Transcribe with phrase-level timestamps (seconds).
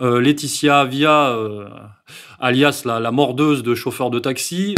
[0.00, 1.68] Euh, Laetitia Avia, euh,
[2.40, 4.74] alias la, la mordeuse de chauffeur de taxi.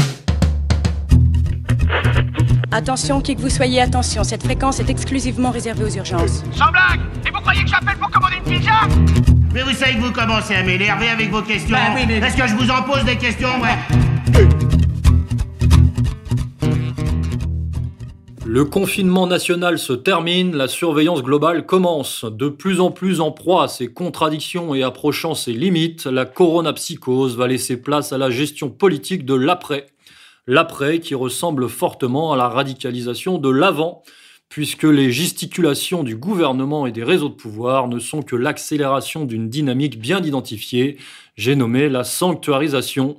[2.70, 6.42] Attention, qui que vous soyez, attention, cette fréquence est exclusivement réservée aux urgences.
[6.52, 8.72] Sans blague Et vous croyez que j'appelle pour commander une pizza?
[9.54, 11.70] Mais vous savez que vous commencez à m'énerver avec vos questions.
[11.74, 14.75] Bah oui, mais- Est-ce que je vous en pose des questions, ouais?
[18.48, 22.24] Le confinement national se termine, la surveillance globale commence.
[22.24, 27.36] De plus en plus en proie à ses contradictions et approchant ses limites, la coronapsychose
[27.36, 29.88] va laisser place à la gestion politique de l'après.
[30.46, 34.04] L'après qui ressemble fortement à la radicalisation de l'avant,
[34.48, 39.48] puisque les gesticulations du gouvernement et des réseaux de pouvoir ne sont que l'accélération d'une
[39.48, 40.98] dynamique bien identifiée,
[41.34, 43.16] j'ai nommé la sanctuarisation.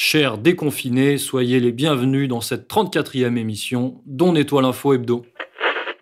[0.00, 5.26] Chers déconfinés, soyez les bienvenus dans cette 34e émission dont nettoie l'info hebdo.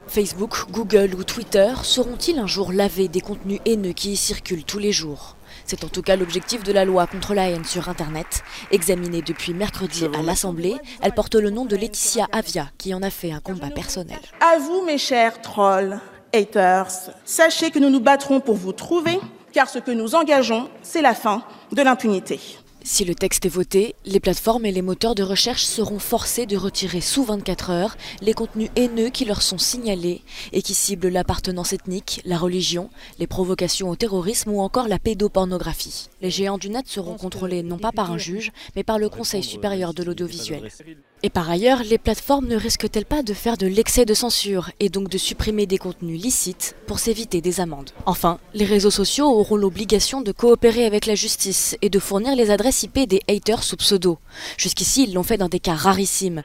[0.07, 4.79] Facebook, Google ou Twitter seront-ils un jour lavés des contenus haineux qui y circulent tous
[4.79, 5.37] les jours?
[5.65, 8.45] C'est en tout cas l'objectif de la loi contre la haine sur Internet.
[8.71, 13.09] Examinée depuis mercredi à l'Assemblée, elle porte le nom de Laetitia Avia, qui en a
[13.09, 14.19] fait un combat personnel.
[14.43, 15.99] À vous, mes chers trolls,
[16.35, 16.93] haters,
[17.25, 19.19] sachez que nous nous battrons pour vous trouver,
[19.55, 22.39] car ce que nous engageons, c'est la fin de l'impunité.
[22.89, 26.57] Si le texte est voté, les plateformes et les moteurs de recherche seront forcés de
[26.57, 31.73] retirer sous 24 heures les contenus haineux qui leur sont signalés et qui ciblent l'appartenance
[31.73, 36.11] ethnique, la religion, les provocations au terrorisme ou encore la pédopornographie.
[36.23, 39.43] Les géants du net seront contrôlés non pas par un juge, mais par le Conseil
[39.43, 40.71] supérieur de l'audiovisuel.
[41.23, 44.91] Et par ailleurs, les plateformes ne risquent-elles pas de faire de l'excès de censure et
[44.91, 47.91] donc de supprimer des contenus licites pour s'éviter des amendes?
[48.05, 52.51] Enfin, les réseaux sociaux auront l'obligation de coopérer avec la justice et de fournir les
[52.51, 54.19] adresses IP des haters sous pseudo.
[54.59, 56.43] Jusqu'ici, ils l'ont fait dans des cas rarissimes.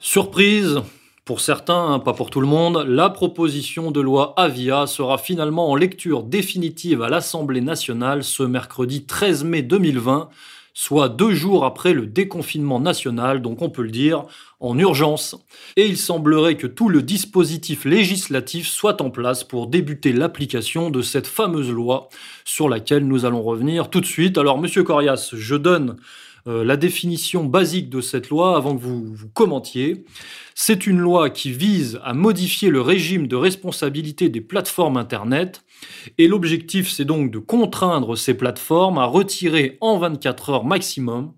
[0.00, 0.80] Surprise
[1.24, 5.70] pour certains, hein, pas pour tout le monde, la proposition de loi Avia sera finalement
[5.70, 10.28] en lecture définitive à l'Assemblée nationale ce mercredi 13 mai 2020,
[10.74, 14.24] soit deux jours après le déconfinement national, donc on peut le dire
[14.58, 15.36] en urgence.
[15.76, 21.00] Et il semblerait que tout le dispositif législatif soit en place pour débuter l'application de
[21.00, 22.08] cette fameuse loi
[22.44, 24.36] sur laquelle nous allons revenir tout de suite.
[24.36, 25.96] Alors, monsieur Corias, je donne
[26.46, 30.04] la définition basique de cette loi avant que vous, vous commentiez.
[30.54, 35.64] C'est une loi qui vise à modifier le régime de responsabilité des plateformes Internet.
[36.18, 41.32] Et l'objectif, c'est donc de contraindre ces plateformes à retirer en 24 heures maximum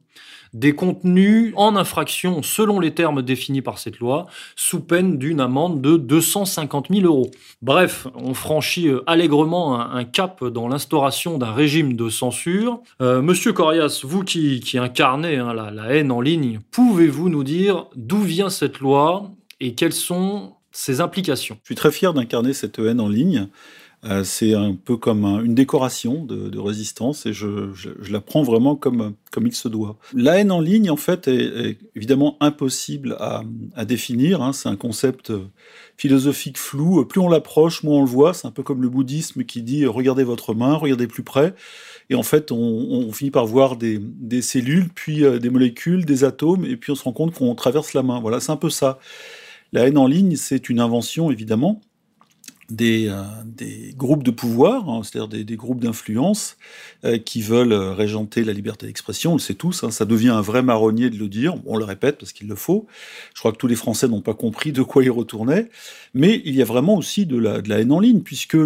[0.56, 5.82] des contenus en infraction selon les termes définis par cette loi, sous peine d'une amende
[5.82, 7.30] de 250 000 euros.
[7.60, 12.80] Bref, on franchit euh, allègrement un, cap dans l'instauration d'un régime de censure.
[13.02, 18.20] Euh, Monsieur Corias, vous qui, incarnez hein, la haine en ligne, pouvez-vous nous dire d'où
[18.20, 19.30] vient cette loi
[19.60, 21.58] et quelles sont ses implications?
[21.62, 23.48] Je suis très fier d'incarner cette haine en ligne.
[24.04, 27.70] Euh, c'est un peu comme un- une décoration de, résistance et je,
[28.10, 29.96] la prends vraiment comme, comme il se doit.
[30.14, 33.42] La haine en ligne, en fait, est, évidemment impossible à,
[33.84, 34.42] définir.
[34.42, 34.52] hein.
[34.52, 35.46] C'est un concept euh,
[35.96, 37.04] philosophique flou.
[37.04, 38.34] Plus on l'approche, moins on le voit.
[38.34, 41.54] C'est un peu comme le bouddhisme qui dit euh, regardez votre main, regardez plus près.
[42.10, 46.64] Et en fait, on, finit par voir des, des cellules, puis des molécules, des atomes,
[46.64, 48.20] et puis on se rend compte qu'on traverse la main.
[48.20, 48.98] Voilà, c'est un peu ça.
[49.72, 51.80] La haine en ligne, c'est une invention, évidemment,
[52.70, 56.56] des, euh, des groupes de pouvoir, hein, c'est-à-dire des, groupes d'influence
[57.04, 59.32] euh, qui veulent euh, régenter la liberté d'expression.
[59.32, 61.54] On le sait tous, hein, ça devient un vrai marronnier de le dire.
[61.66, 62.86] On le répète parce qu'il le faut.
[63.34, 65.68] Je crois que tous les Français n'ont pas compris de quoi ils retournaient.
[66.14, 68.56] Mais il y a vraiment aussi de la, haine en ligne, puisque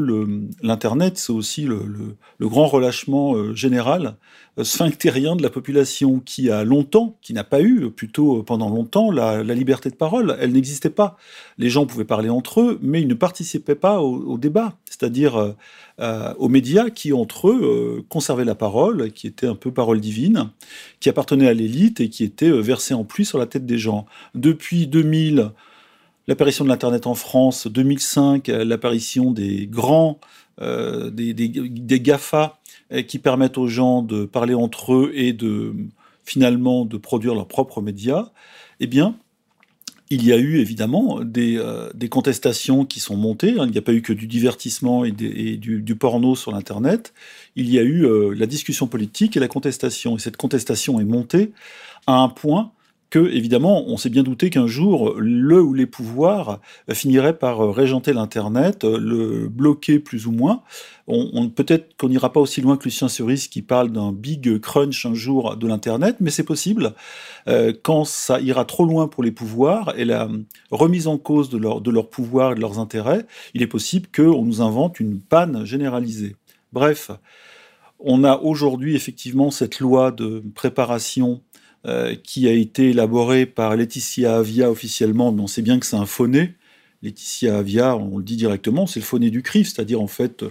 [0.63, 4.17] l'Internet, c'est aussi le, grand relâchement général
[4.63, 9.43] sphinctérien de la population qui a longtemps, qui n'a pas eu, plutôt pendant longtemps, la
[9.43, 10.37] liberté de parole.
[10.41, 11.17] Elle n'existait pas.
[11.59, 15.53] Les gens pouvaient parler entre eux, mais ils ne participaient pas au, débat, c'est-à-dire euh,
[16.01, 20.01] euh, aux médias qui, entre eux, euh, conservaient la parole, qui était un peu parole
[20.01, 20.51] divine,
[21.01, 24.07] qui appartenait à l'élite et qui était versée en pluie sur la tête des gens.
[24.35, 25.51] Depuis 2000,
[26.27, 30.21] l'apparition de l'Internet en France, 2005, euh, l'apparition des grands,
[30.61, 32.59] des, GAFA,
[33.09, 35.75] qui permettent aux gens de parler entre eux et de
[36.25, 38.31] finalement de produire leurs propres médias,
[38.79, 39.17] eh bien,
[40.11, 43.55] il y a eu évidemment des, euh, contestations qui sont montées.
[43.59, 43.67] hein.
[43.67, 47.15] Il n'y a pas eu que du divertissement et, du porno sur l'Internet.
[47.55, 50.17] Il y a eu euh, la discussion politique et la contestation.
[50.17, 51.53] Et cette contestation est montée
[52.09, 52.73] à un point
[53.11, 57.61] que, évidemment, on s'est bien douté qu'un jour, le ou les pouvoirs euh, finiraient par
[57.61, 60.63] euh, régenter l'Internet, euh, le bloquer plus ou moins.
[61.09, 65.05] On, Peut-être qu'on n'ira pas aussi loin que Lucien Cerise qui parle d'un big crunch
[65.07, 66.95] un jour de l'Internet, mais c'est possible.
[67.83, 70.29] Quand ça ira trop loin pour les pouvoirs et la
[70.71, 74.09] remise en cause de leur, de leur pouvoir et de leurs intérêts, il est possible
[74.15, 76.37] qu'on nous invente une panne généralisée.
[76.73, 77.11] Bref,
[77.99, 81.43] On a aujourd'hui effectivement cette loi de préparation
[81.87, 85.97] euh, qui a été élaborée par Laetitia Avia officiellement, mais on sait bien que c'est
[85.97, 86.55] un phoné.
[87.03, 90.45] Laetitia Avia, on le dit directement, c'est le phoné du CRIF, c'est-à-dire en fait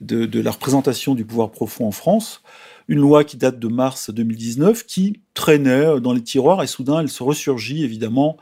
[0.00, 2.42] de, la représentation du pouvoir profond en France.
[2.88, 7.08] Une loi qui date de mars 2019, qui traînait dans les tiroirs et soudain elle
[7.08, 8.36] se ressurgit évidemment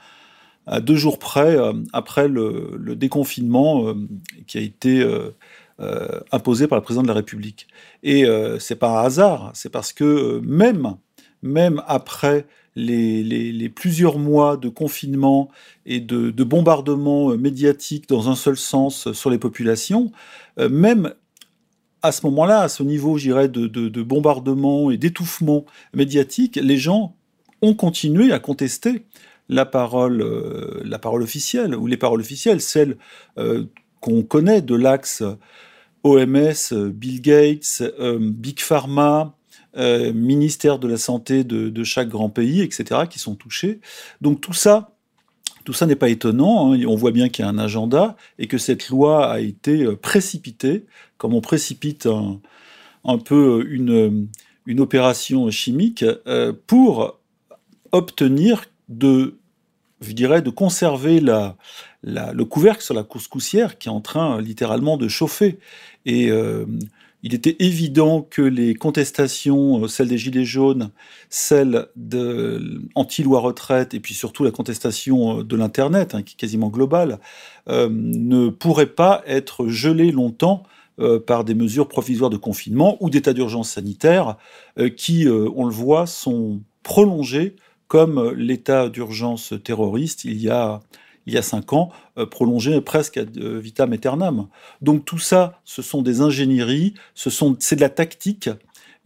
[0.66, 3.94] à deux jours près euh, après le, déconfinement euh,
[4.46, 5.02] qui a été
[5.80, 7.68] euh, imposé par le président de la République.
[8.02, 10.96] Et euh, c'est pas un hasard, c'est parce que euh, même,
[11.42, 12.46] même après
[12.76, 15.48] les, plusieurs mois de confinement
[15.86, 20.12] et de, de bombardement médiatique dans un seul sens sur les populations,
[20.58, 21.12] même
[22.02, 25.64] à ce moment-là, à ce niveau, j'irais, de, de, de, bombardement et d'étouffement
[25.94, 27.16] médiatique, les gens
[27.62, 29.04] ont continué à contester
[29.48, 32.96] la parole, euh, la parole officielle, ou les paroles officielles, celles
[33.38, 33.64] euh,
[34.00, 35.22] qu'on connaît de l'axe
[36.04, 39.34] OMS, Bill Gates, euh, Big Pharma,
[39.78, 43.80] euh, ministère de la Santé de, chaque grand pays, etc., qui sont touchés.
[44.20, 44.96] Donc tout ça,
[45.64, 46.72] tout ça n'est pas étonnant.
[46.72, 46.84] Hein.
[46.86, 49.96] On voit bien qu'il y a un agenda et que cette loi a été euh,
[49.96, 50.86] précipitée,
[51.16, 54.28] comme on précipite un, peu une,
[54.78, 57.18] opération chimique, euh, pour
[57.92, 59.38] obtenir de,
[60.00, 65.08] je dirais, de conserver le couvercle sur la couscoussière qui est en train littéralement de
[65.08, 65.58] chauffer.
[66.06, 66.64] Et euh,
[67.22, 70.90] il était évident que les contestations, euh, celles des Gilets jaunes,
[71.30, 76.36] celles de anti-loi retraite, et puis surtout la contestation euh, de l'Internet, hein, qui est
[76.36, 77.18] quasiment globale,
[77.68, 80.62] euh, ne pourraient pas être gelées longtemps
[81.28, 84.36] par des mesures provisoires de confinement ou d'état d'urgence sanitaire,
[84.96, 87.54] qui, on le voit, sont prolongées
[87.86, 90.80] comme l'état d'urgence terroriste il y a
[91.28, 94.48] il y a cinq ans, euh, prolongé presque à euh, vitam aeternam.
[94.80, 98.48] Donc tout ça, ce sont des ingénieries, c'est de la tactique.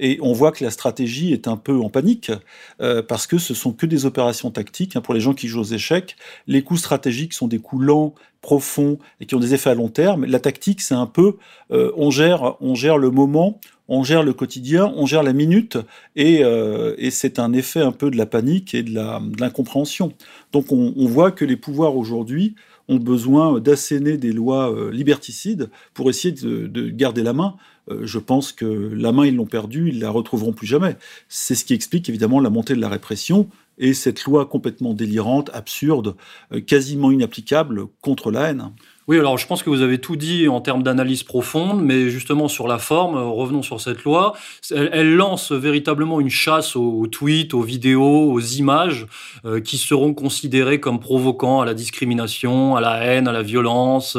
[0.04, 2.32] Et on voit que la stratégie est un peu en panique
[2.81, 4.96] euh, parce que ce sont que des opérations tactiques.
[4.96, 6.16] Hein, pour les gens qui jouent aux échecs,
[6.49, 9.88] les coups stratégiques sont des coups lents, profonds et qui ont des effets à long
[9.88, 10.26] terme.
[10.26, 11.37] La tactique, c'est un peu
[11.70, 15.78] euh, on gère, on gère le moment, on gère le quotidien, on gère la minute,
[16.16, 20.12] et, euh, c'est un effet un peu de la panique et de l'incompréhension.
[20.52, 22.56] Donc on, on, voit que les pouvoirs aujourd'hui
[22.88, 27.56] ont besoin d'asséner des lois euh, liberticides pour essayer de, de garder la main.
[27.90, 30.96] Euh, je pense que la main, ils l'ont perdue, ils la retrouveront plus jamais.
[31.29, 33.49] C'est ce qui explique évidemment la montée de la répression
[33.79, 36.17] et cette loi complètement délirante, absurde,
[36.53, 38.73] euh, quasiment inapplicable contre la haine.
[39.09, 42.47] Oui, alors je pense que vous avez tout dit en termes d'analyse profonde, mais justement
[42.47, 44.35] sur la forme, euh, revenons sur cette loi.
[44.71, 49.07] Elle, lance véritablement une chasse aux, tweets, aux vidéos, aux images
[49.45, 54.17] euh, qui seront considérées comme provoquant à la discrimination, à la haine, à la violence,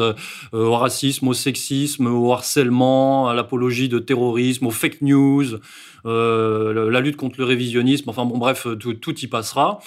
[0.52, 5.60] au racisme, au sexisme, au harcèlement, à l'apologie de terrorisme, aux fake news.
[6.06, 9.80] Euh, la lutte contre le révisionnisme, enfin bon bref, tout, tout y passera.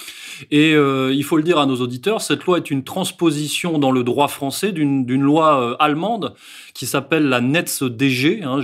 [0.51, 3.91] Et euh, il faut le dire à nos auditeurs, cette loi est une transposition dans
[3.91, 6.35] le droit français d'une loi euh, allemande
[6.77, 8.61] qui s'appelle la NetzDG, hein,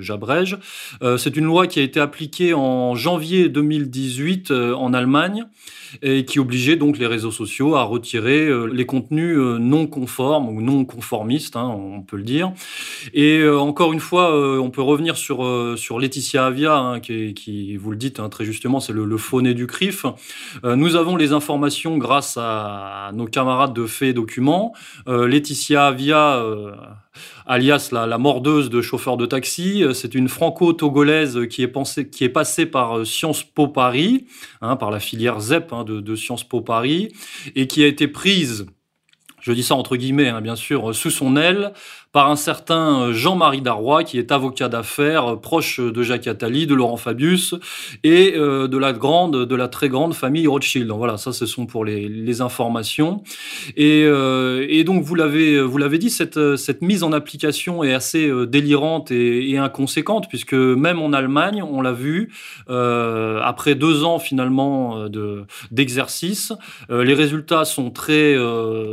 [0.00, 0.58] j'abrège.
[1.02, 5.46] Euh, c'est une loi qui a été appliquée en janvier 2018 euh, en Allemagne
[6.02, 10.48] et qui obligeait donc les réseaux sociaux à retirer euh, les contenus euh, non conformes
[10.48, 12.52] ou non conformistes, hein, on peut le dire.
[13.12, 15.44] Et euh, encore une fois, on peut revenir sur,
[15.76, 19.16] sur Laetitia Avia, hein, qui, qui, vous le dites hein, très justement, c'est le, le
[19.16, 20.06] fauné du CRIF.
[20.64, 24.74] nous avons les informations grâce à nos camarades de faits et documents.
[25.06, 26.42] Laetitia Avia
[27.46, 29.84] alias la, mordeuse de chauffeur de taxi.
[29.94, 34.26] C'est une franco-togolaise qui est, qui est passée par Sciences Po Paris,
[34.60, 37.12] hein, par la filière ZEP hein, de, Sciences Po Paris,
[37.54, 38.66] et qui a été prise,
[39.40, 41.72] je dis ça entre guillemets, hein, bien sûr, sous son aile
[42.14, 46.96] par un certain Jean-Marie Darrois, qui est avocat d'affaires, proche de Jacques Attali, de Laurent
[46.96, 47.56] Fabius,
[48.04, 50.86] et euh, de la grande, de la très grande famille Rothschild.
[50.86, 53.24] Donc voilà, ça, ce sont pour les, informations.
[53.76, 56.38] Et, euh, donc, vous l'avez, vous l'avez dit, cette,
[56.82, 61.92] mise en application est assez euh, délirante et, inconséquente, puisque même en Allemagne, on l'a
[61.92, 62.32] vu,
[62.70, 66.52] euh, après deux ans finalement de, d'exercice,
[66.90, 68.36] euh, les résultats sont très,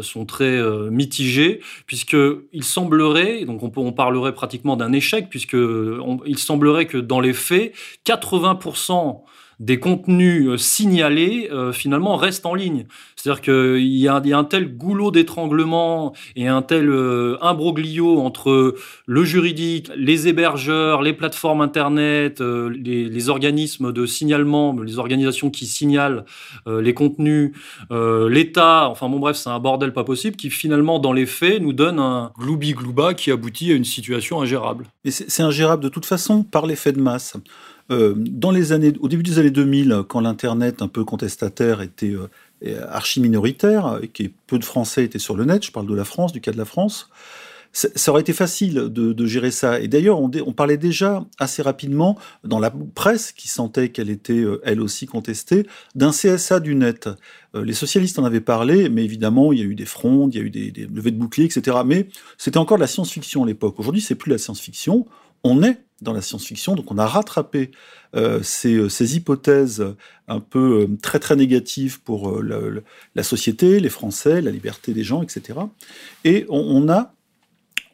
[0.02, 0.60] sont très
[0.90, 3.11] mitigés, puisqu'il semblerait
[3.46, 7.74] donc on, on parlerait pratiquement d'un échec, puisque on, il semblerait que dans les faits,
[8.06, 9.22] 80%
[9.62, 12.86] des contenus signalés finalement restent en ligne.
[13.16, 16.92] C'est-à-dire qu'il y, a un tel goulot d'étranglement et un tel
[17.42, 18.76] imbroglio entre
[19.06, 25.68] le juridique, les hébergeurs, les plateformes internet, les, les, organismes de signalement, les organisations qui
[25.68, 26.26] signalent
[26.66, 27.52] les contenus,
[27.92, 31.74] l'État, enfin bon bref, c'est un bordel pas possible qui finalement dans les faits nous
[31.74, 34.86] donne un gloubi-glouba qui aboutit à une situation ingérable.
[35.06, 37.36] Et c'est ingérable de toute façon par l'effet de masse.
[37.92, 42.14] Euh, dans les années, au début des années 2000, quand l'Internet un peu contestataire était
[42.14, 45.96] euh, archi minoritaire, et que peu de Français étaient sur le net, je parle de
[45.96, 47.10] la France, du cas de la France,
[47.74, 49.80] ça aurait été facile de, gérer ça.
[49.80, 54.62] Et d'ailleurs, on, parlait déjà assez rapidement dans la presse, qui sentait qu'elle était euh,
[54.66, 57.10] elle aussi contestée, d'un CSA du net.
[57.56, 60.38] Euh, les socialistes en avaient parlé, mais évidemment, il y a eu des frondes, il
[60.38, 61.78] y a eu des, des levées de boucliers, etc.
[61.86, 62.08] Mais
[62.38, 63.80] c'était encore de la science-fiction à l'époque.
[63.80, 65.06] Aujourd'hui, c'est plus la science-fiction.
[65.44, 67.72] On est dans la science-fiction, donc on a rattrapé
[68.16, 69.86] euh, ces, euh, ces, hypothèses
[70.28, 75.22] un peu euh, très très négatives pour la, société, les Français, la liberté des gens,
[75.22, 75.60] etc.
[76.24, 77.14] Et on, on a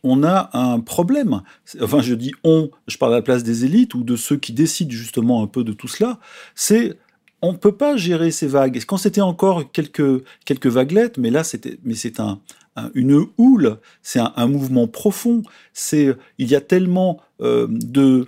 [0.03, 1.41] on a un problème.
[1.81, 4.53] Enfin, je dis on, je parle à la place des élites ou de ceux qui
[4.53, 6.19] décident justement un peu de tout cela.
[6.55, 6.97] C'est
[7.41, 8.81] on ne peut pas gérer ces vagues.
[8.85, 12.39] Quand c'était encore quelques, quelques vaguelettes, mais là, c'était, mais c'est un,
[12.93, 15.43] une houle, c'est un, mouvement profond.
[15.73, 18.27] C'est, il y a tellement euh, de,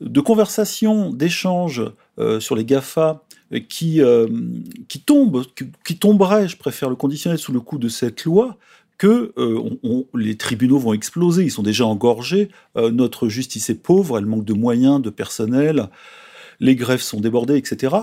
[0.00, 1.82] de conversations, d'échanges
[2.18, 3.22] euh, sur les GAFA
[3.68, 4.26] qui, euh,
[4.88, 8.56] qui tombent, qui, qui, tomberaient, je préfère le conditionnel, sous le coup de cette loi,
[8.96, 9.32] que
[10.14, 11.42] les tribunaux vont exploser.
[11.42, 12.48] Ils sont déjà engorgés.
[12.76, 15.88] notre justice est pauvre, elle manque de moyens, de personnel
[16.60, 17.96] les greffes sont débordées, etc.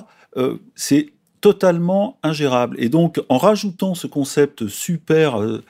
[0.75, 2.75] C'est totalement ingérable.
[2.79, 5.63] Et donc, en rajoutant ce concept super, euh,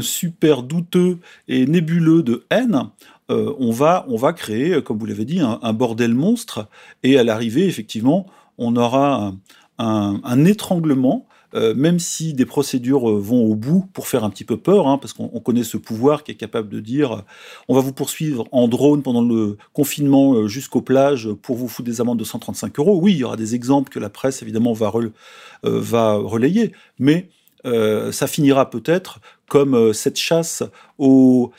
[0.00, 1.18] super douteux
[1.48, 2.84] et nébuleux de haine,
[3.30, 6.68] euh, on va créer, comme vous l'avez dit, un, bordel monstre.
[7.02, 9.34] Et à l'arrivée, effectivement, on aura
[9.78, 14.44] un étranglement euh, même si des procédures euh, vont au bout pour faire un petit
[14.44, 17.20] peu peur, hein, parce qu'on connaît ce pouvoir qui est capable de dire euh,
[17.68, 22.00] on va vous poursuivre en drone pendant le confinement jusqu'aux plages pour vous foutre des
[22.00, 22.98] amendes de 135 euros.
[23.00, 24.92] Oui, il y aura des exemples que la presse évidemment va,
[25.62, 27.28] va relayer, mais
[27.64, 30.62] ça finira peut-être comme cette chasse
[30.98, 31.52] aux,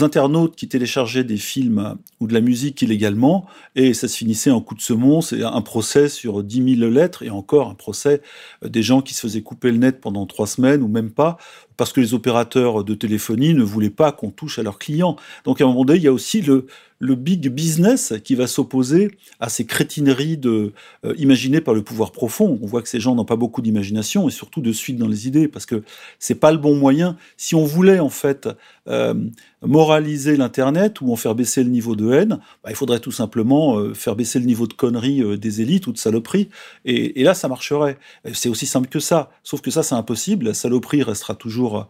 [0.00, 4.60] internautes qui téléchargeaient des films ou de la musique illégalement, et ça se finissait en
[4.60, 8.22] coup de semonce et un procès sur 10 000 lettres, et encore un procès
[8.64, 11.38] des gens qui se faisaient couper le net pendant trois semaines ou même pas,
[11.76, 15.16] parce que les opérateurs de téléphonie ne voulaient pas qu'on touche à leurs clients.
[15.44, 16.66] Donc à un moment donné, il y a aussi le,
[17.00, 19.10] big business qui va s'opposer
[19.40, 20.72] à ces crétineries euh,
[21.18, 22.58] imaginées par le pouvoir profond.
[22.62, 25.28] On voit que ces gens n'ont pas beaucoup d'imagination et surtout de suite dans les
[25.28, 25.82] idées, parce que
[26.18, 26.95] c'est pas le bon moyen.
[27.36, 28.48] Si on voulait en fait
[28.88, 29.14] euh,
[29.62, 33.78] moraliser l'Internet ou en faire baisser le niveau de haine, bah, il faudrait tout simplement
[33.78, 36.48] euh, faire baisser le niveau de conneries euh, des élites ou de saloperies.
[36.84, 37.98] Et, et là, ça marcherait.
[38.32, 39.30] C'est aussi simple que ça.
[39.42, 40.46] Sauf que ça, c'est impossible.
[40.46, 41.88] La saloperie restera toujours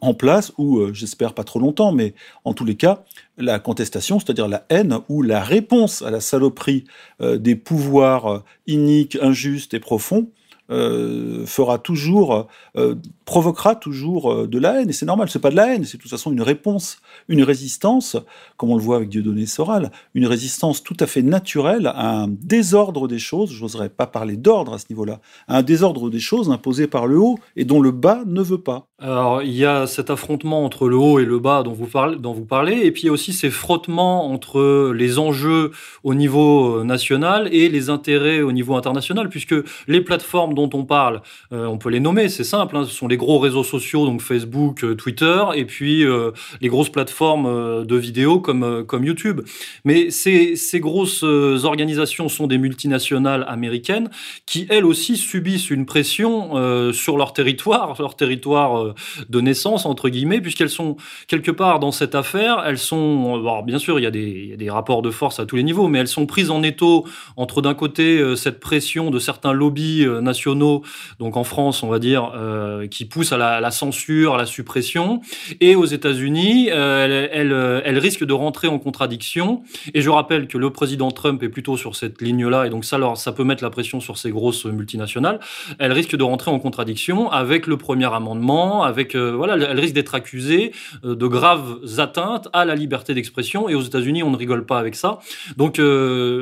[0.00, 2.14] en place, ou j'espère pas trop longtemps, mais
[2.44, 3.04] en tous les cas,
[3.36, 6.84] la contestation, c'est-à-dire la haine ou la réponse à la saloperie
[7.20, 10.28] des pouvoirs iniques, injustes et profonds,
[10.70, 12.46] euh, fera toujours,
[12.76, 14.90] euh, provoquera toujours euh, de la haine.
[14.90, 16.98] Et c'est normal, c'est pas de la haine, c'est de toute façon une réponse,
[17.28, 18.16] une résistance,
[18.56, 22.28] comme on le voit avec Dieudonné Soral, une résistance tout à fait naturelle à un
[22.28, 26.50] désordre des choses, j'oserais pas parler d'ordre à ce niveau-là, à un désordre des choses
[26.50, 28.86] imposé par le haut et dont le bas ne veut pas.
[29.02, 32.18] Alors, il y a cet affrontement entre le haut et le bas dont vous parlez,
[32.18, 35.72] dont vous parlez et puis il y a aussi ces frottements entre les enjeux
[36.04, 39.54] au niveau national et les intérêts au niveau international, puisque
[39.88, 43.08] les plateformes dont on parle, euh, on peut les nommer, c'est simple, hein, ce sont
[43.08, 47.96] les gros réseaux sociaux, donc Facebook, euh, Twitter, et puis euh, les grosses plateformes de
[47.96, 49.40] vidéos comme, YouTube.
[49.84, 54.10] Mais ces, grosses organisations sont des multinationales américaines
[54.46, 58.94] qui, elles aussi, subissent une pression sur leur territoire, leur territoire
[59.28, 60.96] de naissance, entre guillemets, puisqu'elles sont
[61.28, 65.02] quelque part dans cette affaire, elles sont, alors bien sûr, il y, a des, rapports
[65.02, 68.36] de force à tous les niveaux, mais elles sont prises en étau entre d'un côté
[68.36, 73.32] cette pression de certains lobbies nationaux, donc en France, on va dire, euh, qui pousse
[73.32, 75.20] à la, censure, à la suppression.
[75.60, 79.62] Et aux États-Unis, euh, elle, elle, risque de rentrer en contradiction.
[79.94, 82.98] Et je rappelle que le président Trump est plutôt sur cette ligne-là, et donc ça,
[83.16, 85.40] ça peut mettre la pression sur ces grosses multinationales.
[85.78, 89.94] Elle risque de rentrer en contradiction avec le premier amendement, avec euh, voilà, elle risque
[89.94, 93.68] d'être accusée de graves atteintes à la liberté d'expression.
[93.68, 95.18] Et aux États-Unis, on ne rigole pas avec ça.
[95.56, 95.80] Donc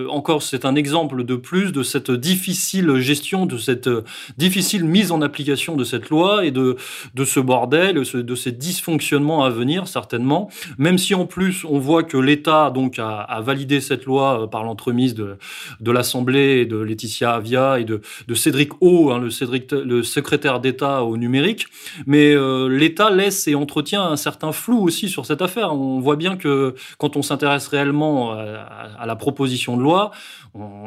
[0.08, 5.12] encore, c'est un exemple de plus de cette difficile gestion de cette cette difficile mise
[5.12, 6.76] en application de cette loi et de,
[7.14, 10.50] de ce bordel, de ces dysfonctionnements à venir, certainement.
[10.78, 15.14] Même si en plus, on voit que l'État donc a, validé cette loi par l'entremise
[15.14, 15.36] de,
[15.80, 20.60] de l'Assemblée de Laetitia Avia et de, de Cédric O, hein, le, Cédric, le secrétaire
[20.60, 21.66] d'État au numérique.
[22.06, 22.34] Mais
[22.68, 25.72] l'État laisse et entretient un certain flou aussi sur cette affaire.
[25.72, 30.10] On voit bien que quand on s'intéresse réellement à, la proposition de loi,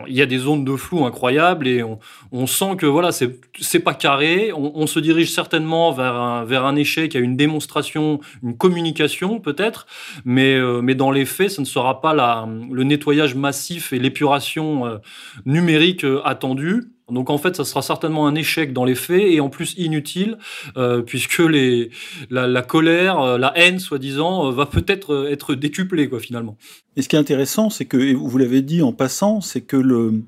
[0.07, 1.83] il y a des zones de flou incroyables et
[2.31, 4.51] on, sent que voilà, c'est pas carré.
[4.53, 9.87] On, se dirige certainement vers un, vers un échec, à une démonstration, une communication peut-être,
[10.25, 13.99] mais, euh, mais dans les faits, ce ne sera pas la, le nettoyage massif et
[13.99, 14.97] l'épuration euh,
[15.45, 16.91] numérique euh, attendue.
[17.11, 20.37] Donc en fait, ça sera certainement un échec dans les faits et en plus inutile,
[20.77, 21.91] euh, puisque les,
[22.29, 26.57] la, colère, euh, la haine, soi-disant, euh, va peut-être être décuplée, quoi, finalement.
[26.95, 30.23] Et ce qui est intéressant, c'est que, vous l'avez dit en passant, c'est que le,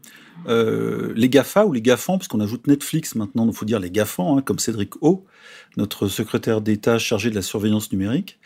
[1.15, 4.37] les GAFA ou les GAFAN, parce qu'on ajoute Netflix maintenant, il faut dire les GAFAN,
[4.37, 5.25] hein, comme Cédric O,
[5.77, 8.39] notre secrétaire d'État chargé de la surveillance numérique,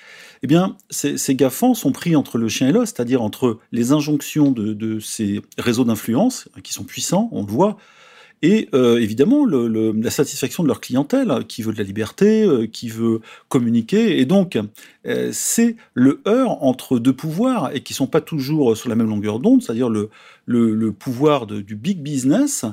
[0.44, 3.92] eh bien, ces, ces GAFAN sont pris entre le chien et l'os, c'est-à-dire entre les
[3.92, 7.78] injonctions de, de ces réseaux d'influence, qui sont puissants, on le voit,
[8.42, 12.90] et euh, évidemment la satisfaction de leur clientèle qui veut de la liberté, euh, qui
[12.90, 14.20] veut communiquer.
[14.20, 14.58] Et donc,
[15.08, 19.10] euh, c'est le heurt entre deux pouvoirs et qui sont pas toujours sur la même
[19.10, 22.66] longueur d'onde, c'est-à-dire le, pouvoir du big business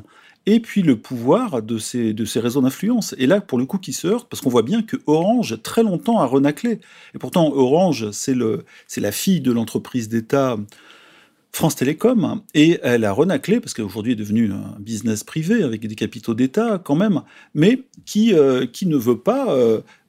[0.46, 3.14] et puis le pouvoir de ces, de ces réseaux d'influence.
[3.16, 5.82] Et là, pour le coup, qui se heurte, parce qu'on voit bien que Orange, très
[5.82, 6.80] longtemps, a renaclé.
[7.14, 10.58] Et pourtant, Orange, c'est la fille de l'entreprise d'État
[11.54, 15.94] France Télécom, et elle a renaclé, parce qu'aujourd'hui est devenu un business privé avec des
[15.94, 17.22] capitaux d'État quand même,
[17.54, 19.56] mais qui, euh, qui ne veut pas,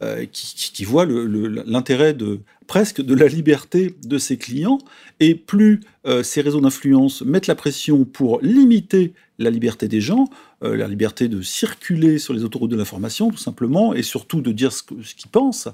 [0.01, 4.79] euh, euh, qui, voit l'intérêt de presque de la liberté de ses clients,
[5.19, 5.81] et plus
[6.23, 10.29] ces réseaux d'influence mettent la pression pour limiter la liberté des gens,
[10.63, 14.51] euh, la liberté de circuler sur les autoroutes de l'information, tout simplement, et surtout de
[14.51, 15.67] dire ce, qu'ils pensent,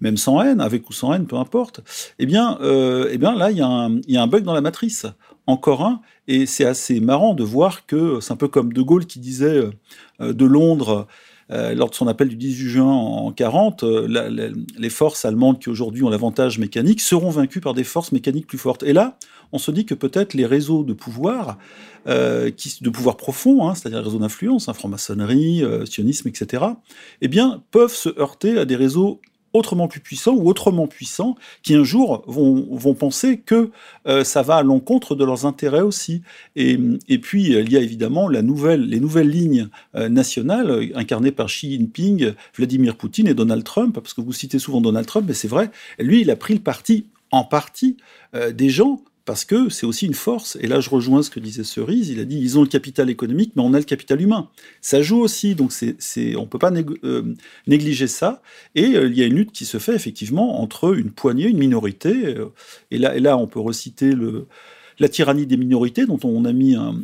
[0.00, 1.80] même sans haine, avec ou sans haine, peu importe,
[2.18, 3.62] eh bien, euh, eh bien là, il y,
[4.16, 5.06] a un bug dans la matrice,
[5.46, 9.06] encore un, et c'est assez marrant de voir que c'est un peu comme De Gaulle
[9.06, 9.70] qui disait
[10.20, 11.06] euh, de Londres,
[11.50, 15.68] euh, lors de son appel du 18 juin en 40, euh, les forces allemandes qui
[15.68, 18.82] aujourd'hui ont l'avantage mécanique seront vaincues par des forces mécaniques plus fortes.
[18.82, 19.18] Et là,
[19.52, 21.58] on se dit que peut-être les réseaux de pouvoir,
[22.06, 26.64] euh, de pouvoir profond, hein, c'est-à-dire les réseaux d'influence, hein, franc-maçonnerie, sionisme, etc.,
[27.20, 27.28] eh
[27.70, 29.20] peuvent se heurter à des réseaux
[29.54, 33.70] autrement plus puissants ou autrement puissants qui un jour vont, vont penser que
[34.06, 36.22] euh, ça va à l'encontre de leurs intérêts aussi.
[36.56, 40.86] Et, et, puis il y a évidemment la nouvelle, les nouvelles lignes euh, nationales euh,
[40.96, 45.06] incarnées par Xi Jinping, Vladimir Poutine et Donald Trump, parce que vous citez souvent Donald
[45.06, 47.96] Trump, mais c'est vrai, lui il a pris le parti en partie
[48.34, 50.56] euh, des gens parce que c'est aussi une force.
[50.60, 52.10] Et là, je rejoins ce que disait Cerise.
[52.10, 54.48] Il a dit ils ont le capital économique, mais on a le capital humain.
[54.80, 57.34] Ça joue aussi, donc c'est, c'est, on peut pas euh,
[57.66, 58.42] négliger ça.
[58.74, 61.58] Et euh, il y a une lutte qui se fait effectivement entre une poignée, une
[61.58, 62.36] minorité.
[62.36, 62.46] Euh,
[62.90, 64.46] et là, et là, on peut reciter le
[65.00, 66.94] la tyrannie des minorités, dont on a mis un,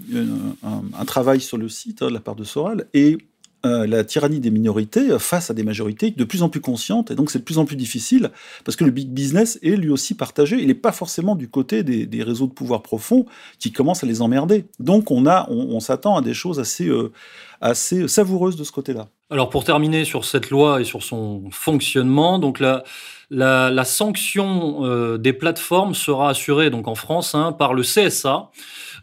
[0.62, 3.18] un, un travail sur le site hein, de la part de Soral, et
[3.66, 7.14] euh, la tyrannie des minorités face à des majorités de plus en plus conscientes, et
[7.14, 8.30] donc c'est de plus en plus difficile,
[8.64, 11.82] parce que le big business est lui aussi partagé, il n'est pas forcément du côté
[11.82, 13.26] des, réseaux de pouvoir profonds
[13.58, 14.66] qui commencent à les emmerder.
[14.78, 17.12] Donc on, a, on, s'attend à des choses assez, euh,
[17.60, 19.08] assez savoureuses de ce côté-là.
[19.30, 22.84] Alors pour terminer sur cette loi et sur son fonctionnement, donc la,
[23.30, 28.50] la, sanction euh, des plateformes sera assurée donc en France hein, par le CSA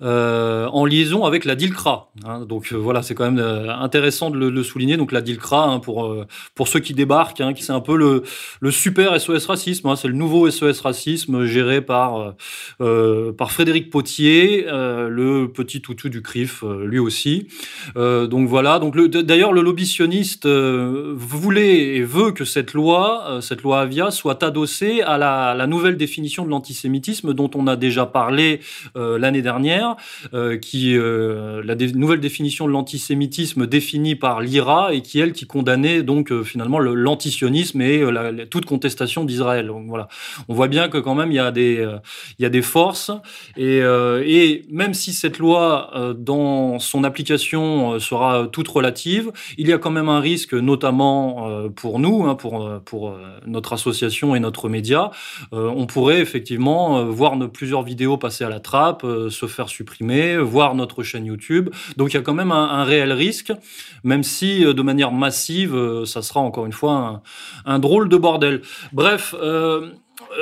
[0.03, 2.11] euh, en liaison avec la DILCRA.
[2.23, 2.45] Hein.
[2.45, 4.97] Donc euh, voilà, c'est quand même intéressant de le, souligner.
[4.97, 6.15] Donc la DILCRA, hein, pour,
[6.53, 9.95] pour ceux qui débarquent, qui c'est un peu le, super SOS racisme.
[9.95, 12.35] C'est le nouveau SOS racisme géré par,
[12.79, 17.47] par Frédéric Potier, le petit toutou du CRIF, lui aussi.
[17.95, 18.79] donc voilà.
[18.79, 25.01] Donc d'ailleurs, le lobbysionniste voulait et veut que cette loi, cette loi Avia, soit adossée
[25.01, 28.61] à la, nouvelle définition de l'antisémitisme dont on a déjà parlé
[28.95, 29.95] l'année dernière
[30.33, 35.45] euh, qui euh, la nouvelle définition de l'antisémitisme définie par l'IRA et qui elle qui
[35.45, 39.71] condamnait donc euh, finalement l'antisionisme et euh, la, toute contestation d'Israël.
[39.87, 40.07] Voilà,
[40.47, 41.97] on voit bien que quand même il y a des euh,
[42.39, 43.11] il y a des forces
[43.55, 49.77] et, et même si cette loi dans son application sera toute relative, il y a
[49.77, 55.11] quand même un risque, notamment pour nous, hein, pour pour notre association et notre média,
[55.51, 60.75] on pourrait effectivement voir nos plusieurs vidéos passer à la trappe, se faire supprimer, voir
[60.75, 61.69] notre chaîne YouTube.
[61.95, 63.51] Donc il y a quand même un, réel risque,
[64.03, 67.21] même si euh, de manière massive, euh, ça sera encore une fois
[67.65, 68.61] un, drôle de bordel.
[68.93, 69.35] Bref.
[69.39, 69.91] Euh,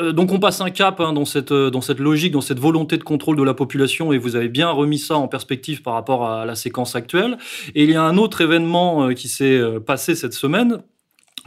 [0.01, 2.97] Euh, donc on passe un cap hein, dans, cette, dans cette logique, dans cette volonté
[2.97, 6.27] de contrôle de la population, et vous avez bien remis ça en perspective par rapport
[6.27, 7.37] à la séquence actuelle.
[7.75, 10.81] Et il y a un autre événement qui s'est passé cette semaine,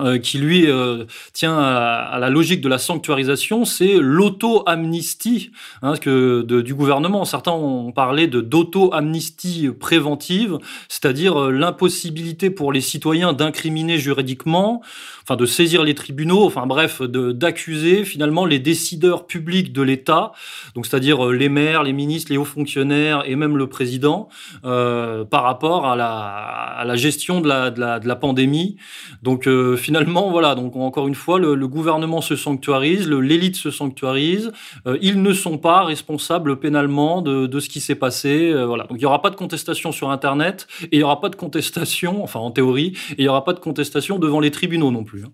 [0.00, 5.50] euh, qui lui euh, tient à, la logique de la sanctuarisation, c'est l'auto-amnistie
[5.82, 7.24] hein, du gouvernement.
[7.24, 10.58] Certains ont parlé de d'auto-amnistie préventive,
[10.88, 14.82] c'est-à-dire euh, l'impossibilité pour les citoyens d'incriminer juridiquement,
[15.24, 20.30] enfin de saisir les tribunaux, enfin bref, d'accuser finalement les décideurs publics de l'État,
[20.76, 24.28] donc c'est-à-dire les maires, les ministres, les hauts fonctionnaires et même le président,
[24.62, 28.76] par rapport à la, gestion de la, de la, de la pandémie.
[29.22, 29.87] Donc finalement,
[30.30, 34.52] voilà, donc encore une fois, le, gouvernement se sanctuarise, l'élite se sanctuarise.
[34.86, 38.50] Euh, ils ne sont pas responsables pénalement de, ce qui s'est passé.
[38.50, 41.20] Euh, voilà, donc il n'y aura pas de contestation sur Internet et il n'y aura
[41.20, 44.50] pas de contestation, enfin en théorie, et il n'y aura pas de contestation devant les
[44.50, 45.24] tribunaux non plus.
[45.24, 45.32] Hein.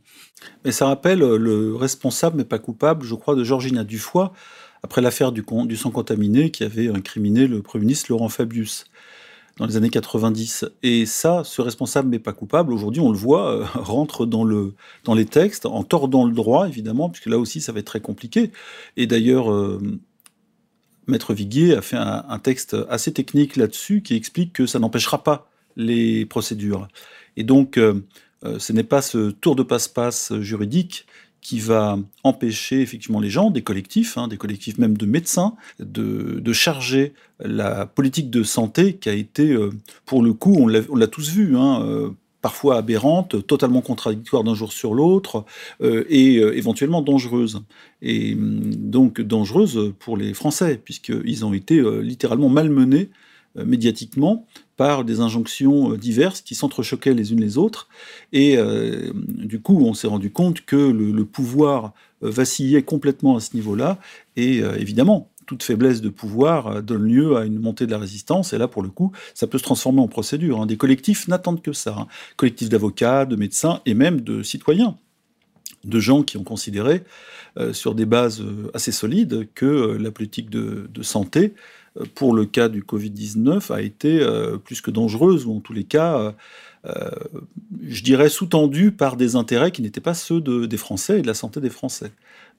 [0.65, 4.31] Mais ça rappelle le responsable mais pas coupable, je crois, de Georgina Dufoy
[4.83, 8.85] après l'affaire du sang contaminé qui avait incriminé le Premier ministre Laurent Fabius
[9.59, 10.67] dans les années 90.
[10.83, 14.45] Et ça, ce responsable mais pas coupable, aujourd'hui on le voit, euh, rentre dans
[15.15, 18.51] les textes, en tordant le droit évidemment, puisque là aussi ça va être très compliqué.
[18.97, 19.81] Et d'ailleurs, euh,
[21.07, 25.51] Maître Viguier a fait un, texte assez technique là-dessus qui explique que ça n'empêchera pas
[25.77, 26.89] les procédures.
[27.37, 28.01] Et donc, euh,
[28.59, 31.07] ce n'est pas ce tour de passe-passe juridique
[31.45, 36.53] qui va empêcher effectivement les gens, des collectifs, hein, des collectifs même de médecins, de,
[36.53, 39.71] charger la politique de santé qui a été, euh,
[40.07, 44.73] pour le coup, on l'a tous vu, hein, euh, parfois aberrante, totalement contradictoire d'un jour
[44.73, 45.45] sur l'autre,
[45.83, 47.63] euh, et éventuellement dangereuse.
[48.01, 53.11] Et hum, donc dangereuse pour les Français, puisqu'ils ont été littéralement malmenés
[53.57, 57.89] médiatiquement par des injonctions euh, diverses qui s'entrechoquaient les unes les autres.
[58.33, 63.41] Et euh, du coup, on s'est rendu compte que le, pouvoir euh, vacillait complètement à
[63.41, 63.99] ce niveau-là.
[64.37, 68.53] Et évidemment, toute faiblesse de pouvoir donne lieu à une montée de la résistance.
[68.53, 70.61] Et là, pour le coup, ça peut se transformer en procédure.
[70.61, 70.67] Hein.
[70.67, 71.95] Des collectifs n'attendent que ça.
[71.99, 72.07] Hein.
[72.37, 74.97] Collectifs d'avocats, de médecins et même de citoyens.
[75.85, 77.03] De gens qui ont considéré,
[77.73, 81.53] sur des bases assez solides, que la politique de santé
[82.15, 85.85] pour le cas du Covid-19 a été euh, plus que dangereuse, ou en tous les
[85.85, 86.33] cas, euh,
[86.87, 87.11] euh,
[87.87, 91.35] je dirais, sous-tendue par des intérêts qui n'étaient pas ceux des Français et de la
[91.35, 92.11] santé des Français.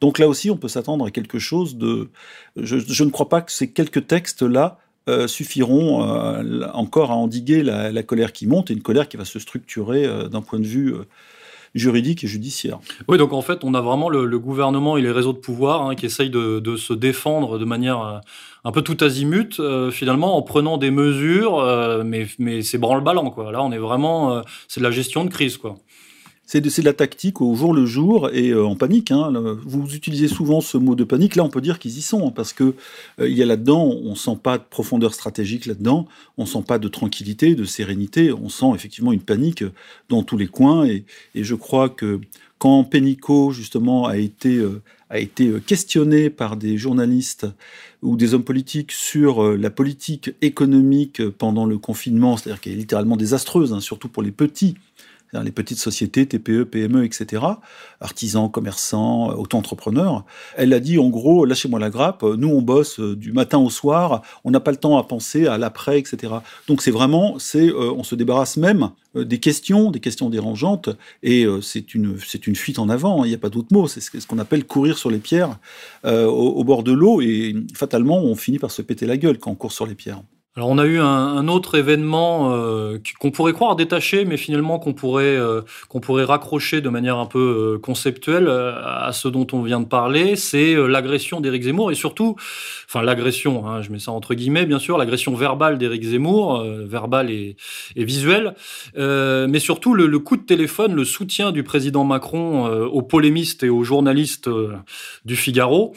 [0.01, 2.09] Donc là aussi, on peut s'attendre à quelque chose de...
[2.55, 4.79] Je, ne crois pas que ces quelques textes-là
[5.27, 6.01] suffiront
[6.73, 10.41] encore à endiguer la, colère qui monte, et une colère qui va se structurer d'un
[10.41, 10.95] point de vue
[11.75, 12.79] juridique et judiciaire.
[13.07, 15.95] Oui, donc en fait, on a vraiment le, gouvernement et les réseaux de pouvoir hein,
[15.95, 18.17] qui essayent de, se défendre de manière euh,
[18.63, 23.29] un peu tout azimut, euh, finalement, en prenant des mesures, euh, mais, mais c'est branle-ballant,
[23.29, 23.51] quoi.
[23.51, 25.75] Là, on est vraiment, c'est de la gestion de crise, quoi.
[26.47, 29.10] C'est de, la tactique au jour le jour et euh, en panique.
[29.10, 29.34] Hein.
[29.65, 31.36] Vous utilisez souvent ce mot de panique.
[31.36, 32.75] Là, on peut dire qu'ils y sont hein, parce que
[33.19, 36.77] euh, il y a là-dedans, on sent pas de profondeur stratégique là-dedans, on sent pas
[36.77, 38.31] de tranquillité, de sérénité.
[38.31, 39.63] On sent effectivement une panique
[40.10, 40.86] dans tous les coins.
[40.86, 41.03] Et,
[41.34, 42.19] je crois que
[42.60, 47.47] quand Pénicaud justement a été euh, a été questionné par des journalistes
[48.01, 53.15] ou des hommes politiques sur la politique économique pendant le confinement, c'est-à-dire qui est littéralement
[53.15, 54.75] désastreuse, hein, surtout pour les petits
[55.43, 57.43] les petites sociétés, TPE, PME, etc.,
[57.99, 60.25] artisans, commerçants, euh, auto-entrepreneurs.
[60.55, 63.69] Elle a dit en gros, lâchez-moi la grappe, nous on bosse euh, du matin au
[63.69, 66.33] soir, on n'a pas le temps à penser à l'après, etc.
[66.67, 70.89] Donc c'est vraiment, c'est, euh, on se débarrasse même des questions, des questions dérangeantes,
[71.23, 73.87] et c'est une, c'est une fuite en avant, hein, il n'y a pas d'autre mot,
[73.87, 75.57] c'est ce qu'on appelle courir sur les pierres
[76.03, 79.55] au, bord de l'eau, et fatalement on finit par se péter la gueule quand on
[79.55, 80.21] court sur les pierres.
[80.57, 84.93] Alors on a eu un, autre événement euh, qu'on pourrait croire détaché, mais finalement qu'on
[84.93, 89.85] pourrait euh, raccrocher de manière un peu euh, conceptuelle à ce dont on vient de
[89.85, 92.37] parler, c'est l'agression d'Éric Zemmour et surtout,
[92.87, 97.31] enfin l'agression, hein, je mets ça entre guillemets bien sûr, l'agression verbale d'Éric Zemmour, verbale
[97.31, 97.57] et,
[97.97, 98.55] visuelle,
[98.95, 103.83] mais surtout le, coup de téléphone, le soutien du président Macron aux polémistes et aux
[103.83, 104.49] journalistes
[105.25, 105.93] du Figaro,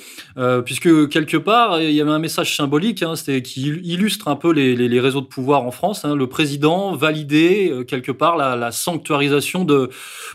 [0.65, 5.01] puisque quelque part il y avait un message symbolique, hein, qui illustre un peu les,
[5.01, 6.05] réseaux de pouvoir en France.
[6.05, 6.15] Hein.
[6.15, 9.91] Le président validait euh, quelque part la, sanctuarisation de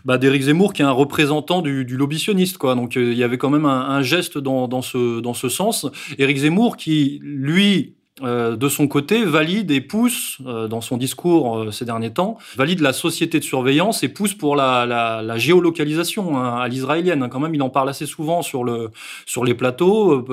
[0.05, 2.59] bah, d'Éric Zemmour, qui est un représentant du, du lobbysionniste.
[2.61, 5.87] Donc euh, il y avait quand même un, geste dans, ce, dans ce sens.
[6.17, 11.57] Éric Zemmour qui, lui, euh, de son côté, valide et pousse, euh, dans son discours
[11.57, 16.57] euh, ces derniers temps, valide la société de surveillance et pousse pour la, géolocalisation hein,
[16.57, 17.27] à l'israélienne.
[17.31, 18.91] Quand même, il en parle assez souvent sur, le,
[19.25, 20.23] sur les plateaux,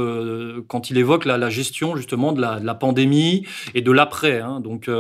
[0.68, 4.40] quand il évoque la, gestion justement de la, pandémie et de l'après.
[4.40, 4.60] Hein.
[4.60, 4.90] Donc,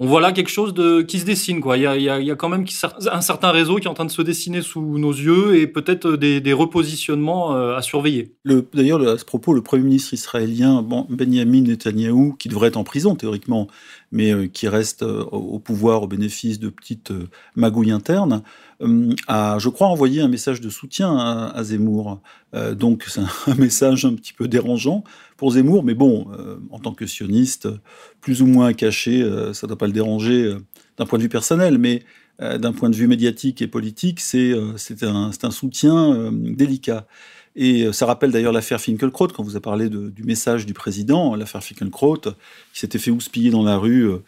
[0.00, 0.72] on voit là quelque chose
[1.06, 1.60] qui se dessine.
[1.60, 1.76] Quoi.
[1.76, 2.64] Il, y a, quand même
[3.12, 6.16] un certain réseau qui est en train de se dessiner sous nos yeux et peut-être
[6.16, 8.32] des, des, repositionnements à surveiller.
[8.72, 13.14] D'ailleurs, à ce propos, le Premier ministre israélien Benjamin Netanyahu qui devrait être en prison
[13.14, 13.68] théoriquement,
[14.12, 18.42] mais euh, qui reste euh, au pouvoir au bénéfice de petites euh, magouilles internes,
[19.28, 22.20] a, je crois, envoyé un message de soutien à, Zemmour.
[22.72, 25.04] donc c'est un, message un petit peu dérangeant
[25.36, 26.26] pour Zemmour, mais bon,
[26.70, 27.68] en tant que sioniste,
[28.20, 29.22] plus ou moins caché,
[29.54, 30.54] ça ne doit pas le déranger
[30.98, 32.02] d'un point de vue personnel, mais
[32.40, 34.52] d'un point de vue médiatique et politique, c'est
[35.02, 37.06] un, un, soutien délicat.
[37.56, 41.34] Et euh, ça rappelle d'ailleurs l'affaire Finkelkraut, quand vous avez parlé du message du président,
[41.36, 42.18] l'affaire Finkelkraut,
[42.72, 44.18] qui s'était fait houspiller dans la rue euh,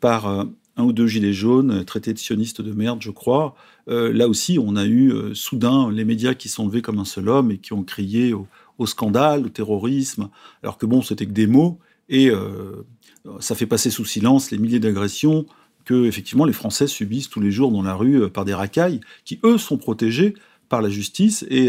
[0.00, 0.44] par euh,
[0.76, 3.54] un ou deux gilets jaunes, traités de sionistes de merde, je crois.
[3.86, 7.50] là aussi, on a eu soudain les médias qui sont levés comme un seul homme
[7.50, 10.30] et qui ont crié au, scandale, au terrorisme,
[10.62, 11.80] alors que bon, c'était que des mots.
[12.08, 12.30] Et
[13.40, 15.44] ça fait passer sous silence les milliers d'agressions
[15.84, 19.38] que effectivement les Français subissent tous les jours dans la rue par des racailles qui
[19.44, 20.32] eux sont protégés
[20.70, 21.68] par la justice et,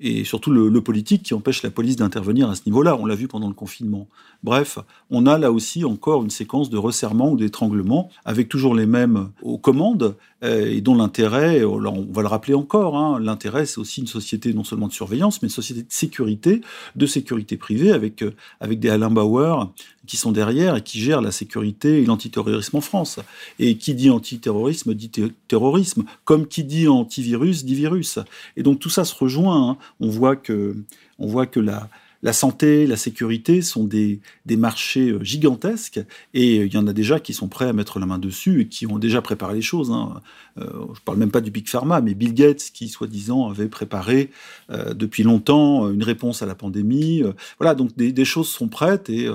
[0.00, 2.96] et surtout le, politique qui empêche la police d'intervenir à ce niveau-là.
[3.00, 4.06] On l'a vu pendant le confinement.
[4.44, 4.78] Bref,
[5.10, 9.30] on a là aussi encore une séquence de resserrement ou d'étranglement avec toujours les mêmes
[9.42, 14.00] aux commandes euh, et dont l'intérêt, on va le rappeler encore, hein, l'intérêt c'est aussi
[14.00, 16.60] une société non seulement de surveillance, mais une société de sécurité,
[16.94, 19.72] de sécurité privée avec, euh, avec des Alain Bauer
[20.06, 23.20] qui sont derrière et qui gèrent la sécurité et l'antiterrorisme en France.
[23.58, 25.10] Et qui dit antiterrorisme dit
[25.46, 28.18] terrorisme, comme qui dit antivirus dit virus.
[28.56, 29.70] Et donc tout ça se rejoint.
[29.70, 30.76] Hein on voit que,
[31.18, 31.88] on voit que la,
[32.22, 36.00] la santé, la sécurité sont des, des, marchés euh, gigantesques
[36.34, 38.68] et il y en a déjà qui sont prêts à mettre la main dessus et
[38.68, 39.90] qui ont déjà préparé les choses.
[39.90, 40.20] Hein.
[40.58, 43.68] Euh, je ne parle même pas du Big Pharma, mais Bill Gates qui, soi-disant, avait
[43.68, 44.30] préparé
[44.70, 47.22] euh, depuis longtemps une réponse à la pandémie.
[47.58, 49.28] voilà, donc des, des, choses sont prêtes et,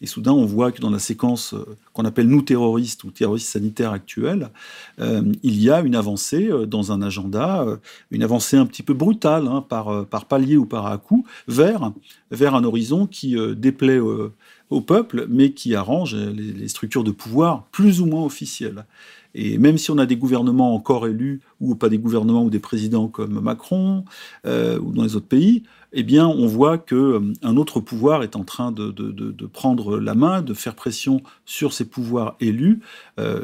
[0.00, 1.54] et, soudain on voit que dans la séquence
[2.00, 4.50] qu'on appelle nous terroristes ou terroristes sanitaires actuels,
[4.98, 7.64] il y a une avancée dans un agenda,
[8.10, 11.92] une avancée un petit peu brutale hein, par, par palier ou par à-coup vers
[12.30, 14.00] vers un horizon qui euh, déplaît
[14.70, 18.86] au peuple, mais qui arrange les, structures de pouvoir plus ou moins officielles.
[19.34, 22.58] Et même si on a des gouvernements encore élus, ou pas des gouvernements ou des
[22.58, 24.04] présidents comme Macron,
[24.46, 28.22] euh, ou dans les autres pays, eh bien, on voit que euh, un autre pouvoir
[28.22, 28.90] est en train de,
[29.52, 32.80] prendre la main, de faire pression sur ces pouvoirs élus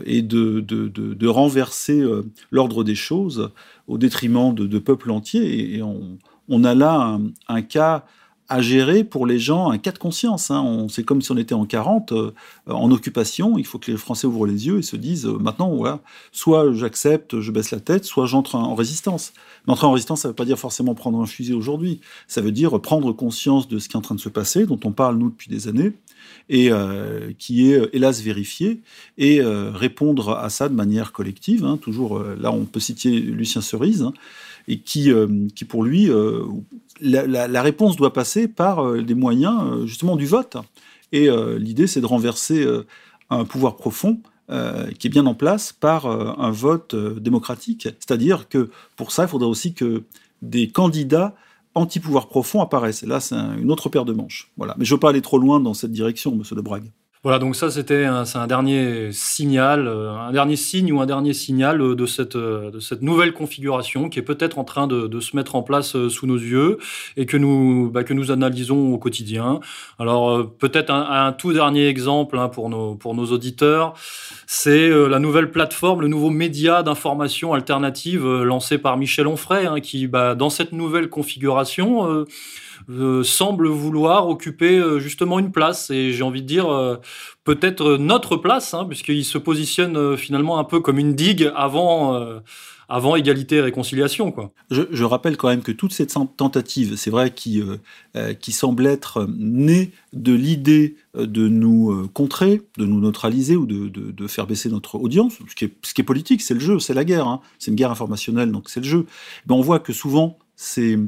[0.05, 2.05] et de, renverser
[2.51, 3.51] l'ordre des choses
[3.89, 5.77] au détriment de, peuples entiers.
[5.77, 8.05] Et, on, a là un cas
[8.49, 10.51] à gérer pour les gens un cas de conscience.
[10.51, 10.87] Hein.
[10.89, 12.33] C'est comme si on était en 40, euh,
[12.67, 13.59] en occupation.
[13.59, 16.01] Il faut que les Français ouvrent les yeux et se disent euh, maintenant, voilà,
[16.33, 19.33] soit j'accepte, je baisse la tête, soit j'entre en résistance.
[19.67, 22.01] Mais entrer en résistance, ça ne veut pas dire forcément prendre un fusil aujourd'hui.
[22.29, 24.81] Ça veut dire prendre conscience de ce qui est en train de se passer, dont
[24.85, 25.93] on parle nous depuis des années,
[26.49, 28.81] et euh, qui est hélas vérifié,
[29.19, 31.65] et répondre à ça de manière collective.
[31.65, 31.79] Hein.
[31.79, 34.03] Toujours, là, on peut citer Lucien Cerise.
[34.03, 34.13] Hein,
[34.69, 35.13] et qui,
[35.55, 36.11] qui pour lui,
[37.01, 40.57] la, réponse doit passer par euh, des moyens euh, justement du vote.
[41.13, 42.67] Et euh, l'idée, c'est de renverser
[43.31, 44.21] un pouvoir profond
[44.99, 47.89] qui est bien en place par un vote démocratique.
[47.99, 50.05] C'est-à-dire que pour ça, il faudrait aussi que
[50.41, 51.35] des candidats
[51.75, 53.03] anti-pouvoir profond apparaissent.
[53.03, 54.53] Et là, c'est une autre paire de manches.
[54.57, 54.77] Voilà.
[54.79, 56.93] Mais je ne veux pas aller trop loin dans cette direction, monsieur de Brague.
[57.27, 61.33] Voilà, donc ça c'était un, un dernier signal, euh, un dernier signe ou un dernier
[61.33, 65.19] signal euh, de cette, euh, de cette nouvelle configuration qui est peut-être en train de,
[65.19, 66.79] se mettre en place sous nos yeux
[67.17, 69.59] et que nous, bah, que nous analysons au quotidien.
[69.99, 73.95] Alors peut-être un, tout dernier exemple hein, pour, nos, pour nos auditeurs,
[74.47, 80.07] c'est la nouvelle plateforme, le nouveau média d'information alternative lancé par Michel Onfray, hein, qui
[80.07, 82.25] bah, dans cette nouvelle configuration
[83.23, 85.91] semble vouloir occuper euh, justement une place.
[85.91, 86.97] Et j'ai envie de dire euh,
[87.45, 92.41] peut-être notre place, hein, puisqu'il se positionne finalement un peu comme une digue avant
[92.89, 94.31] avant égalité et réconciliation.
[94.31, 94.53] Quoi.
[94.71, 97.61] Je, rappelle quand même que toute cette tentative, c'est vrai, qui,
[98.41, 104.13] qui semble être née de l'idée de nous contrer, de nous neutraliser ou de, de,
[104.13, 106.79] de, faire baisser notre audience, ce qui est, ce qui est politique, c'est le jeu,
[106.79, 107.41] c'est la guerre, hein.
[107.59, 109.07] c'est une guerre informationnelle, donc c'est le jeu.
[109.47, 110.99] Ben, on voit que souvent, ces,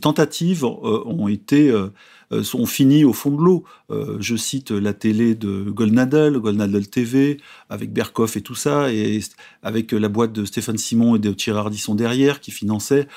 [0.00, 3.64] tentatives euh, ont été euh, sont finis au fond de l'eau.
[3.88, 7.38] je cite la télé de Goldnadel, Goldnadel TV,
[7.70, 9.20] avec Berkoff et tout ça, et
[9.62, 13.08] avec la boîte de Stéphane Simon et de Thierry Ardisson derrière qui finançait.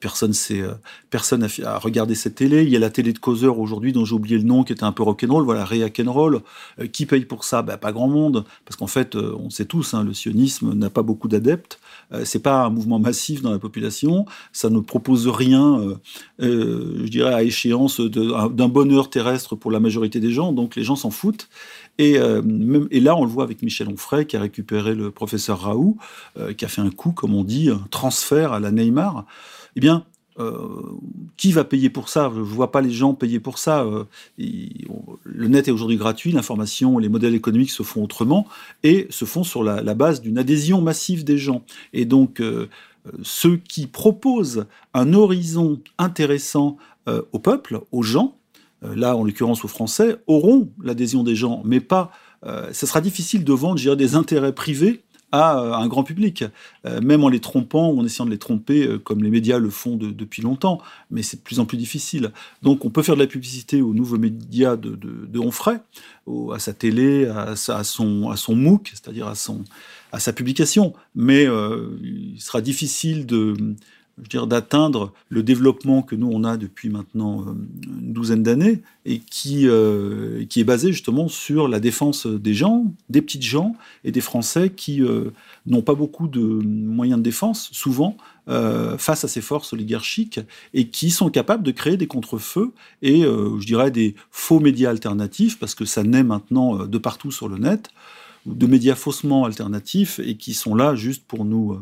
[0.00, 0.64] personne s'est,
[1.10, 2.64] personne a, regardé cette télé.
[2.64, 4.82] Il y a la télé de Causeur aujourd'hui dont j'ai oublié le nom, qui était
[4.82, 5.44] un peu rock'n'roll.
[5.44, 5.68] Voilà,
[6.08, 6.40] Roll.
[6.92, 7.62] qui paye pour ça?
[7.62, 11.02] Ben, Pas grand monde, parce qu'en fait, on sait tous, hein, le sionisme n'a pas
[11.02, 11.78] beaucoup d'adeptes.
[12.12, 14.26] Euh, c'est pas un mouvement massif dans la population.
[14.52, 15.94] Ça ne propose rien, euh,
[16.40, 20.52] euh, je dirais, à échéance d'un bonheur terrestre pour la majorité des gens.
[20.52, 21.48] Donc les gens s'en foutent.
[21.98, 25.98] Et, et, là, on le voit avec Michel Onfray, qui a récupéré le professeur Raoult,
[26.56, 29.26] qui a fait un coup, comme on dit, un transfert à la Neymar.
[29.76, 30.06] Eh bien,
[30.40, 30.68] euh,
[31.36, 32.30] qui va payer pour ça?
[32.32, 33.82] Je ne vois pas les gens payer pour ça.
[33.82, 34.04] Euh,
[34.38, 38.46] le net est aujourd'hui gratuit, l'information, les modèles économiques se font autrement
[38.82, 41.62] et se font sur la, base d'une adhésion massive des gens.
[41.92, 42.68] Et donc, euh,
[43.22, 48.36] ceux qui proposent un horizon intéressant au peuple, aux gens,
[48.82, 52.12] là en l'occurrence aux Français, auront l'adhésion des gens, mais pas.
[52.44, 56.44] ce sera difficile de vendre des intérêts privés à euh, un grand public,
[56.86, 59.58] euh, même en les trompant ou en essayant de les tromper, euh, comme les médias
[59.58, 60.80] le font depuis longtemps.
[61.10, 62.32] Mais c'est de plus en plus difficile.
[62.62, 65.78] Donc on peut faire de la publicité aux nouveaux médias de, de, Onfray,
[66.52, 69.64] à sa télé, à, son, à son MOOC, c'est-à-dire à, son,
[70.12, 70.92] à sa publication.
[71.14, 73.56] Mais il sera difficile de
[74.30, 77.52] je d'atteindre le développement que nous on a depuis maintenant euh,
[77.84, 82.86] une douzaine d'années et qui, euh, qui est basé justement sur la défense des gens,
[83.08, 85.30] des petites gens et des Français qui euh,
[85.66, 88.16] n'ont pas beaucoup de moyens de défense, souvent,
[88.98, 90.40] face à ces forces oligarchiques
[90.74, 95.56] et qui sont capables de créer des contre-feux et, je dirais, des faux médias alternatifs,
[95.60, 97.90] parce que ça naît maintenant de partout sur le net,
[98.54, 101.80] de médias faussement alternatifs et qui sont là juste pour nous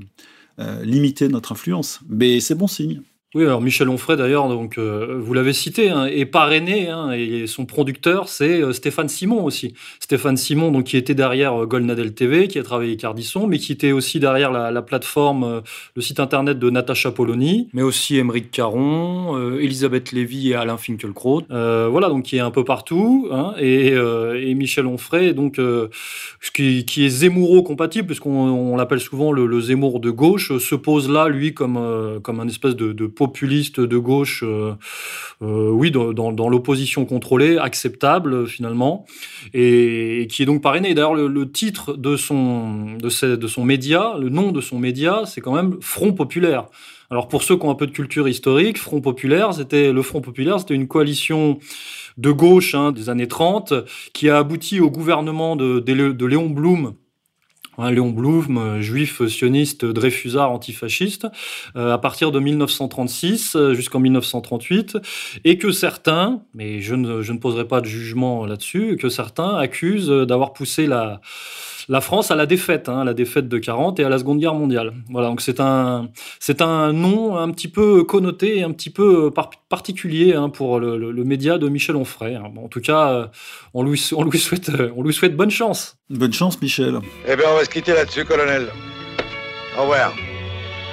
[0.59, 2.01] euh, limiter notre influence.
[2.09, 3.03] Mais c'est bon signe.
[3.35, 7.47] Oui, alors Michel Onfray d'ailleurs, donc euh, vous l'avez cité, hein, est parrainé, hein, et
[7.47, 9.75] son producteur c'est euh, Stéphane Simon aussi.
[10.01, 13.59] Stéphane Simon, donc qui était derrière euh, Goldnadel TV, qui a travaillé avec Ardisson, mais
[13.59, 15.61] qui était aussi derrière la, plateforme,
[15.95, 21.43] le site internet de Natacha Polony, mais aussi Émeric Caron, Elisabeth Lévy et Alain Finkielkraut.
[21.51, 23.95] voilà, donc qui est un peu partout, hein, et,
[24.55, 25.61] Michel Onfray, donc
[26.55, 31.29] qui, qui, est Zemmouro compatible, puisqu'on l'appelle souvent le, Zemmour de gauche, se pose là
[31.29, 34.75] lui comme comme un espèce de, de populiste de gauche, euh,
[35.43, 39.05] euh, oui, dans, l'opposition contrôlée, acceptable finalement,
[39.53, 40.95] et, qui est donc parrainé.
[40.95, 45.41] D'ailleurs, le, titre de son, de, de son média, le nom de son média, c'est
[45.41, 46.67] quand même Front Populaire.
[47.11, 50.21] Alors pour ceux qui ont un peu de culture historique, Front Populaire, c'était le Front
[50.21, 51.59] Populaire, c'était une coalition
[52.19, 53.73] de gauche hein, des années 30
[54.13, 56.95] qui a abouti au gouvernement de, de Léon Blum
[57.79, 61.27] Léon Blum, euh, juif sioniste, dreyfusard, antifasciste,
[61.77, 64.99] euh, à partir de 1936 euh, jusqu'en 1938,
[65.45, 70.53] et que certains, mais je ne poserai pas de jugement là-dessus, que certains accusent d'avoir
[70.53, 71.21] poussé la,
[71.89, 74.55] la France à la défaite, hein, la défaite de 40 et à la Seconde Guerre
[74.55, 74.93] mondiale.
[75.11, 79.33] Voilà, donc c'est un, c'est un nom un petit peu connoté et un petit peu
[79.69, 82.35] particulier hein, pour le, le, média de Michel Onfray.
[82.35, 82.53] Hein.
[82.63, 83.31] en tout cas,
[83.75, 85.97] on lui, on, lui souhaite, on lui souhaite bonne chance.
[86.11, 86.99] Bonne chance, Michel.
[87.27, 88.69] Eh bien, on va se quitter là-dessus, colonel.
[89.79, 90.13] Au revoir.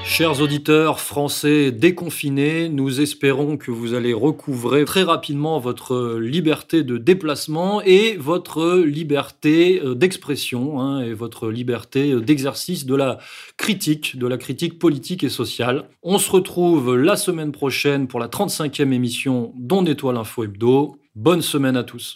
[0.07, 6.97] Chers auditeurs français déconfinés, nous espérons que vous allez recouvrer très rapidement votre liberté de
[6.97, 13.17] déplacement et votre liberté euh, d'expression hein, et votre liberté d'exercice de la
[13.57, 15.85] critique, de la critique politique et sociale.
[16.03, 20.97] On se retrouve la semaine prochaine pour la 35e émission d'On Nettoie l'info hebdo.
[21.15, 22.15] Bonne semaine à tous.